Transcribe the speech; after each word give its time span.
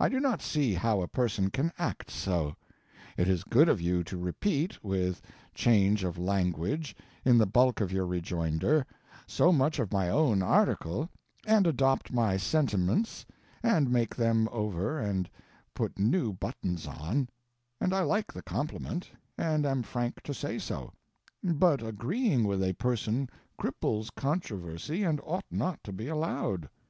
I 0.00 0.08
do 0.08 0.20
not 0.20 0.40
see 0.40 0.72
how 0.72 1.02
a 1.02 1.06
person 1.06 1.50
can 1.50 1.70
act 1.76 2.10
so. 2.10 2.56
It 3.18 3.28
is 3.28 3.44
good 3.44 3.68
of 3.68 3.78
you 3.78 4.02
to 4.04 4.16
repeat, 4.16 4.82
with 4.82 5.20
change 5.54 6.02
of 6.02 6.16
language, 6.16 6.96
in 7.26 7.36
the 7.36 7.44
bulk 7.44 7.82
of 7.82 7.92
your 7.92 8.06
rejoinder, 8.06 8.86
so 9.26 9.52
much 9.52 9.78
of 9.78 9.92
my 9.92 10.08
own 10.08 10.40
article, 10.42 11.10
and 11.46 11.66
adopt 11.66 12.10
my 12.10 12.38
sentiments, 12.38 13.26
and 13.62 13.90
make 13.92 14.16
them 14.16 14.48
over, 14.50 14.98
and 14.98 15.28
put 15.74 15.98
new 15.98 16.32
buttons 16.32 16.86
on; 16.86 17.28
and 17.82 17.92
I 17.92 18.00
like 18.00 18.32
the 18.32 18.40
compliment, 18.42 19.10
and 19.36 19.66
am 19.66 19.82
frank 19.82 20.22
to 20.22 20.32
say 20.32 20.58
so; 20.58 20.90
but 21.42 21.82
agreeing 21.82 22.44
with 22.44 22.62
a 22.64 22.72
person 22.72 23.28
cripples 23.60 24.08
controversy 24.14 25.02
and 25.02 25.20
ought 25.22 25.44
not 25.50 25.84
to 25.84 25.92
be 25.92 26.08
allowed. 26.08 26.66